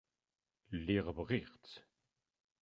[0.77, 1.73] Lliɣ bɣiɣ-tt.